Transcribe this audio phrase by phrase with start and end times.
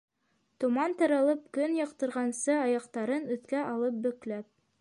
[0.63, 4.53] Томан таралып көн яҡтырғансы аяҡтарын өҫкә алып бөкләп